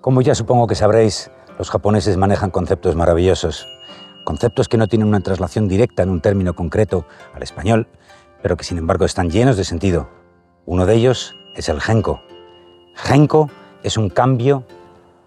[0.00, 3.68] Como ya supongo que sabréis, los japoneses manejan conceptos maravillosos,
[4.24, 7.04] conceptos que no tienen una traslación directa en un término concreto
[7.34, 7.86] al español,
[8.42, 10.08] pero que sin embargo están llenos de sentido.
[10.64, 12.22] Uno de ellos es el genko.
[12.94, 13.50] Genko
[13.82, 14.64] es un cambio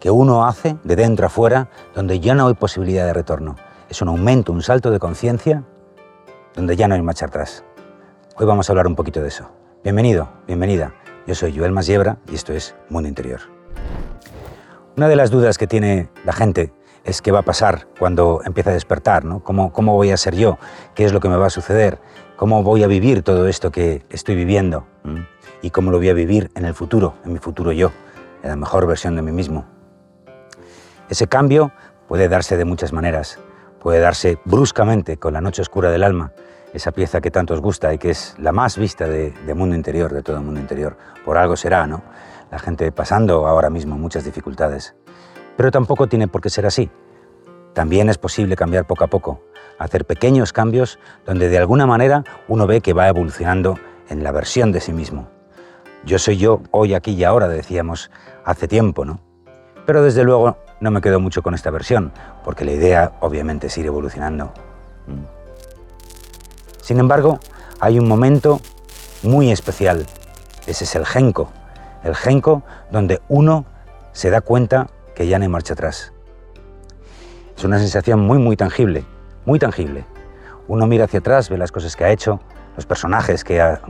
[0.00, 3.56] que uno hace de dentro a fuera donde ya no hay posibilidad de retorno.
[3.88, 5.64] Es un aumento, un salto de conciencia
[6.54, 7.64] donde ya no hay marcha atrás.
[8.36, 9.50] Hoy vamos a hablar un poquito de eso.
[9.82, 10.92] Bienvenido, bienvenida.
[11.26, 13.57] Yo soy Joel Masiebra y esto es Mundo Interior.
[14.98, 16.72] Una de las dudas que tiene la gente
[17.04, 19.44] es qué va a pasar cuando empiece a despertar, ¿no?
[19.44, 20.58] ¿Cómo, ¿Cómo voy a ser yo?
[20.96, 22.00] ¿Qué es lo que me va a suceder?
[22.34, 24.88] ¿Cómo voy a vivir todo esto que estoy viviendo?
[25.04, 25.18] ¿Mm?
[25.62, 27.92] ¿Y cómo lo voy a vivir en el futuro, en mi futuro yo,
[28.42, 29.66] en la mejor versión de mí mismo?
[31.08, 31.70] Ese cambio
[32.08, 33.38] puede darse de muchas maneras.
[33.78, 36.32] Puede darse bruscamente con la noche oscura del alma,
[36.74, 40.12] esa pieza que tanto os gusta y que es la más vista de, mundo interior,
[40.12, 40.96] de todo el mundo interior.
[41.24, 42.02] Por algo será, ¿no?
[42.50, 44.94] La gente pasando ahora mismo muchas dificultades.
[45.56, 46.90] Pero tampoco tiene por qué ser así.
[47.74, 49.42] También es posible cambiar poco a poco,
[49.78, 54.72] hacer pequeños cambios donde de alguna manera uno ve que va evolucionando en la versión
[54.72, 55.28] de sí mismo.
[56.04, 58.10] Yo soy yo hoy, aquí y ahora, decíamos
[58.44, 59.20] hace tiempo, ¿no?
[59.84, 62.12] Pero desde luego no me quedo mucho con esta versión,
[62.44, 64.52] porque la idea obviamente es ir evolucionando.
[65.06, 65.24] Mm.
[66.82, 67.40] Sin embargo,
[67.80, 68.60] hay un momento
[69.22, 70.06] muy especial.
[70.66, 71.50] Ese es el genco.
[72.02, 73.66] El genco donde uno
[74.12, 76.12] se da cuenta que ya no hay marcha atrás.
[77.56, 79.04] Es una sensación muy, muy tangible,
[79.44, 80.04] muy tangible.
[80.68, 82.40] Uno mira hacia atrás, ve las cosas que ha hecho,
[82.76, 83.80] los personajes que ha,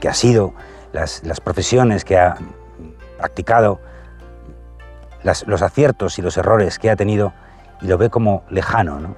[0.00, 0.54] que ha sido,
[0.92, 2.36] las, las profesiones que ha
[3.18, 3.80] practicado,
[5.22, 7.32] los aciertos y los errores que ha tenido
[7.80, 9.14] y lo ve como lejano, ¿no?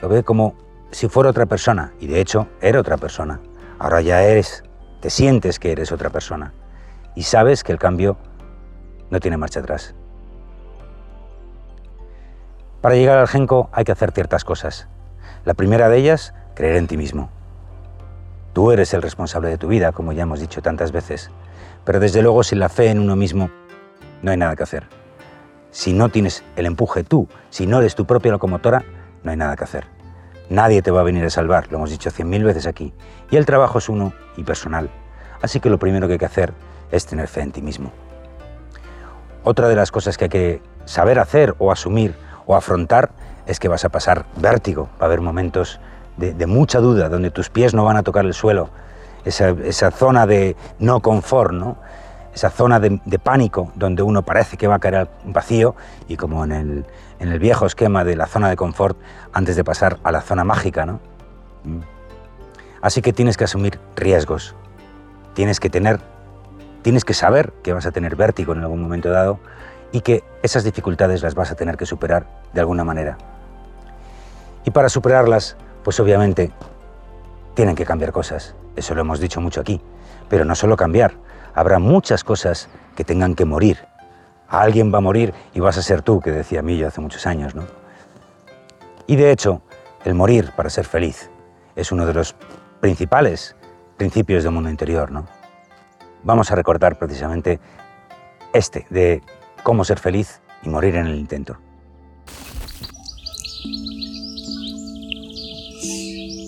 [0.00, 0.54] Lo ve como
[0.92, 3.40] si fuera otra persona, y de hecho era otra persona.
[3.78, 4.62] Ahora ya eres,
[5.00, 6.52] te sientes que eres otra persona
[7.14, 8.16] y sabes que el cambio
[9.10, 9.94] no tiene marcha atrás.
[12.80, 14.88] Para llegar al genco hay que hacer ciertas cosas.
[15.44, 17.30] La primera de ellas, creer en ti mismo.
[18.52, 21.30] Tú eres el responsable de tu vida, como ya hemos dicho tantas veces,
[21.84, 23.50] pero desde luego sin la fe en uno mismo
[24.22, 24.88] no hay nada que hacer.
[25.70, 28.84] Si no tienes el empuje tú, si no eres tu propia locomotora,
[29.22, 29.86] no hay nada que hacer.
[30.50, 32.92] Nadie te va a venir a salvar, lo hemos dicho cien mil veces aquí.
[33.30, 34.90] Y el trabajo es uno y personal.
[35.40, 36.52] Así que lo primero que hay que hacer
[36.92, 37.90] es tener fe en ti mismo.
[39.42, 42.14] Otra de las cosas que hay que saber hacer o asumir
[42.46, 43.10] o afrontar
[43.46, 45.80] es que vas a pasar vértigo, va a haber momentos
[46.16, 48.70] de, mucha duda, donde tus pies no van a tocar el suelo,
[49.24, 51.76] esa, zona de no confort, ¿no?
[52.34, 55.74] esa zona de, pánico donde uno parece que va a caer al vacío
[56.08, 56.86] y como en el,
[57.18, 58.98] en el, viejo esquema de la zona de confort
[59.32, 61.00] antes de pasar a la zona mágica, ¿no?
[61.64, 61.80] Mm.
[62.80, 64.54] Así que tienes que asumir riesgos,
[65.34, 66.00] tienes que tener,
[66.82, 69.38] tienes que saber que vas a tener vértigo en algún momento dado
[69.92, 73.18] y que esas dificultades las vas a tener que superar de alguna manera.
[74.64, 76.50] Y para superarlas, pues obviamente
[77.54, 79.80] tienen que cambiar cosas, eso lo hemos dicho mucho aquí,
[80.28, 81.14] pero no solo cambiar,
[81.54, 83.78] habrá muchas cosas que tengan que morir.
[84.48, 87.54] Alguien va a morir y vas a ser tú, que decía Millo hace muchos años,
[87.54, 87.64] ¿no?
[89.06, 89.62] Y de hecho,
[90.04, 91.30] el morir para ser feliz
[91.74, 92.34] es uno de los
[92.80, 93.56] principales
[93.96, 95.26] principios del mundo interior, ¿no?
[96.24, 97.58] Vamos a recordar precisamente
[98.52, 99.22] este de
[99.62, 101.58] cómo ser feliz y morir en el intento.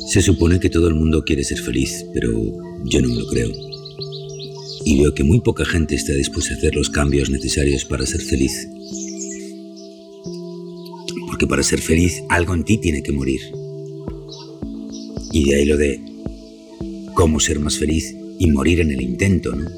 [0.08, 2.30] Se supone que todo el mundo quiere ser feliz, pero
[2.84, 3.50] yo no me lo creo
[4.84, 8.20] y veo que muy poca gente está dispuesta a hacer los cambios necesarios para ser
[8.20, 8.68] feliz.
[11.26, 13.40] Porque para ser feliz algo en ti tiene que morir.
[15.32, 16.00] Y de ahí lo de
[17.14, 19.68] cómo ser más feliz y morir en el intento, ¿no?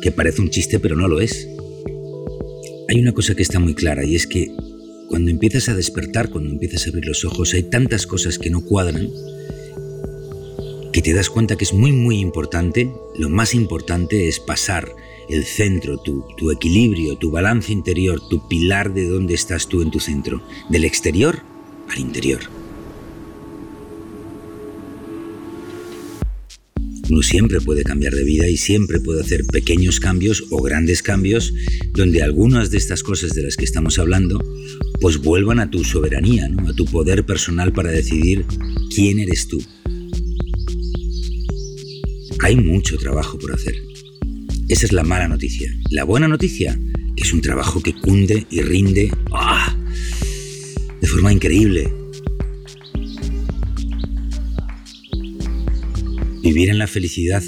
[0.00, 1.48] Que parece un chiste pero no lo es.
[2.88, 4.50] Hay una cosa que está muy clara y es que
[5.08, 8.62] cuando empiezas a despertar, cuando empiezas a abrir los ojos, hay tantas cosas que no
[8.62, 9.08] cuadran
[10.94, 12.88] que te das cuenta que es muy muy importante,
[13.18, 14.94] lo más importante es pasar
[15.28, 19.90] el centro, tu, tu equilibrio, tu balance interior, tu pilar de dónde estás tú en
[19.90, 20.40] tu centro,
[20.70, 21.42] del exterior
[21.90, 22.42] al interior.
[27.10, 31.52] Uno siempre puede cambiar de vida y siempre puede hacer pequeños cambios o grandes cambios
[31.92, 34.42] donde algunas de estas cosas de las que estamos hablando
[35.00, 38.44] pues vuelvan a tu soberanía, a tu poder personal para decidir
[38.94, 39.62] quién eres tú.
[42.40, 43.74] Hay mucho trabajo por hacer.
[44.68, 45.70] Esa es la mala noticia.
[45.90, 46.78] La buena noticia,
[47.16, 49.76] es un trabajo que cunde y rinde ¡ah!
[51.00, 52.03] de forma increíble.
[56.44, 57.42] Vivir en la felicidad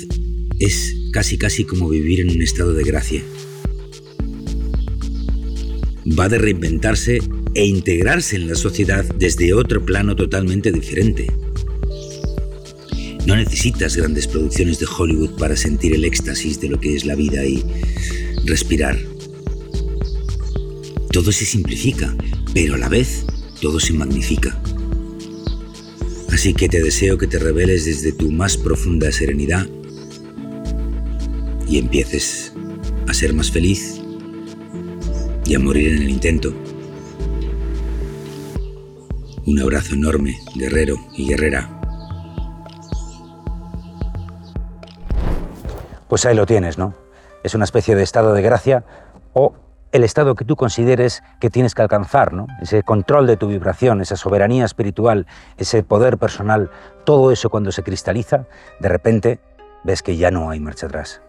[0.58, 3.22] es casi casi como vivir en un estado de gracia.
[6.18, 7.18] va de reinventarse
[7.54, 11.26] e integrarse en la sociedad desde otro plano totalmente diferente.
[13.26, 17.16] No necesitas grandes producciones de Hollywood para sentir el éxtasis de lo que es la
[17.16, 17.62] vida y
[18.46, 18.98] respirar.
[21.12, 22.16] Todo se simplifica,
[22.54, 23.26] pero a la vez
[23.60, 24.58] todo se magnifica.
[26.36, 29.64] Así que te deseo que te reveles desde tu más profunda serenidad
[31.66, 32.52] y empieces
[33.08, 34.02] a ser más feliz
[35.46, 36.52] y a morir en el intento.
[39.46, 41.70] Un abrazo enorme, guerrero y guerrera.
[46.06, 46.94] Pues ahí lo tienes, ¿no?
[47.44, 48.84] Es una especie de estado de gracia
[49.32, 49.54] o
[49.96, 52.46] el estado que tú consideres que tienes que alcanzar, ¿no?
[52.60, 55.26] Ese control de tu vibración, esa soberanía espiritual,
[55.56, 56.70] ese poder personal,
[57.04, 58.44] todo eso cuando se cristaliza,
[58.78, 59.40] de repente
[59.84, 61.22] ves que ya no hay marcha atrás.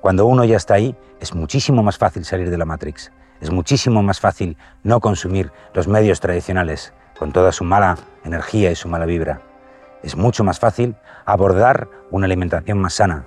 [0.00, 3.12] Cuando uno ya está ahí, es muchísimo más fácil salir de la Matrix.
[3.40, 8.74] Es muchísimo más fácil no consumir los medios tradicionales con toda su mala energía y
[8.74, 9.40] su mala vibra.
[10.02, 13.24] Es mucho más fácil abordar una alimentación más sana.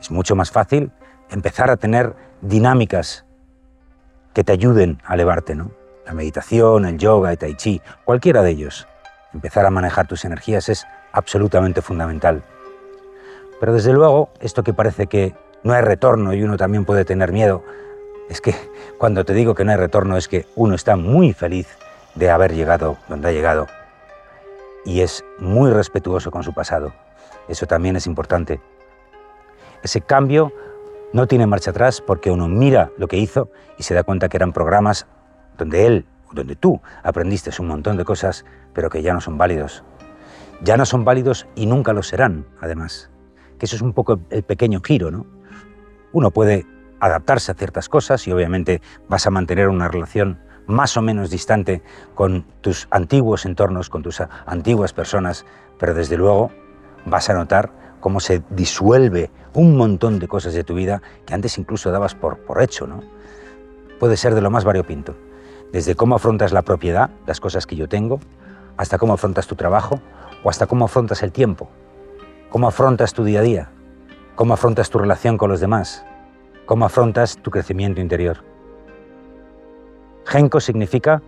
[0.00, 0.92] Es mucho más fácil
[1.30, 3.24] empezar a tener dinámicas
[4.34, 5.70] que te ayuden a elevarte, ¿no?
[6.06, 8.86] La meditación, el yoga, el tai chi, cualquiera de ellos.
[9.32, 12.42] Empezar a manejar tus energías es absolutamente fundamental.
[13.60, 17.32] Pero desde luego, esto que parece que no hay retorno y uno también puede tener
[17.32, 17.62] miedo.
[18.28, 18.54] Es que
[18.98, 21.68] cuando te digo que no hay retorno es que uno está muy feliz
[22.14, 23.66] de haber llegado donde ha llegado
[24.84, 26.92] y es muy respetuoso con su pasado.
[27.48, 28.60] Eso también es importante.
[29.82, 30.52] Ese cambio
[31.12, 34.36] no tiene marcha atrás porque uno mira lo que hizo y se da cuenta que
[34.36, 35.06] eran programas
[35.58, 39.84] donde él, donde tú aprendiste un montón de cosas, pero que ya no son válidos.
[40.62, 43.10] Ya no son válidos y nunca lo serán, además.
[43.58, 45.26] Que eso es un poco el pequeño giro, ¿no?
[46.12, 46.66] Uno puede
[47.00, 51.82] adaptarse a ciertas cosas y obviamente vas a mantener una relación más o menos distante
[52.14, 55.44] con tus antiguos entornos, con tus antiguas personas,
[55.78, 56.52] pero desde luego
[57.04, 61.56] vas a notar cómo se disuelve un montón de cosas de tu vida que antes
[61.56, 63.00] incluso dabas por, por hecho, ¿no?
[63.98, 65.14] Puede ser de lo más variopinto,
[65.72, 68.18] desde cómo afrontas la propiedad, las cosas que yo tengo,
[68.76, 70.00] hasta cómo afrontas tu trabajo
[70.42, 71.70] o hasta cómo afrontas el tiempo,
[72.50, 73.70] cómo afrontas tu día a día,
[74.34, 76.04] cómo afrontas tu relación con los demás,
[76.66, 78.38] cómo afrontas tu crecimiento interior.
[80.26, 81.22] Genko significa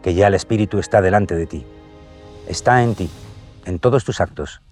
[0.00, 1.66] que ya el espíritu está delante de ti,
[2.46, 3.10] está en ti,
[3.64, 4.62] en todos tus actos.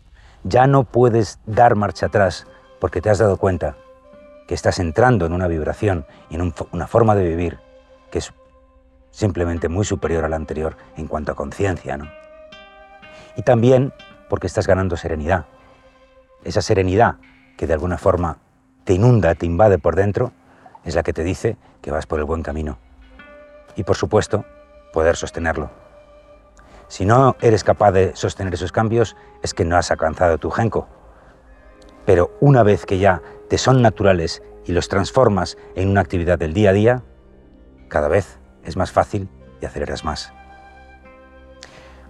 [0.44, 2.46] Ya no puedes dar marcha atrás
[2.80, 3.76] porque te has dado cuenta
[4.46, 7.58] que estás entrando en una vibración y en una forma de vivir
[8.10, 8.32] que es
[9.10, 12.08] simplemente muy superior a la anterior en cuanto a conciencia, ¿no?
[13.36, 13.92] Y también
[14.28, 15.46] porque estás ganando serenidad.
[16.44, 17.16] Esa serenidad
[17.56, 18.38] que de alguna forma
[18.84, 20.32] te inunda, te invade por dentro,
[20.84, 22.78] es la que te dice que vas por el buen camino.
[23.76, 24.44] Y por supuesto,
[24.92, 25.87] poder sostenerlo.
[26.88, 30.88] Si no eres capaz de sostener esos cambios, es que no has alcanzado tu genco.
[32.06, 36.54] Pero una vez que ya te son naturales y los transformas en una actividad del
[36.54, 37.02] día a día,
[37.88, 39.28] cada vez es más fácil
[39.60, 40.32] y aceleras más.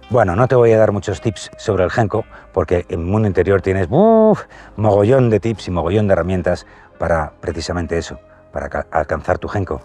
[0.09, 3.61] Bueno, no te voy a dar muchos tips sobre el Genko, porque en Mundo Interior
[3.61, 6.65] tienes mogollón de tips y mogollón de herramientas
[6.97, 8.19] para precisamente eso,
[8.51, 9.81] para alcanzar tu Genko.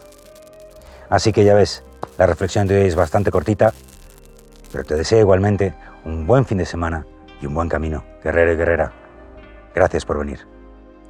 [1.11, 1.85] Así que ya ves,
[2.17, 3.75] la reflexión de hoy es bastante cortita,
[4.75, 5.73] pero te deseo igualmente
[6.05, 7.07] un buen fin de semana
[7.41, 8.91] y un buen camino, guerrero y guerrera.
[9.73, 10.49] Gracias por venir.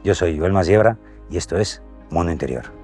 [0.04, 0.98] Yo soy Joel Masiebra
[1.30, 1.80] y esto es
[2.10, 2.83] Mundo Interior.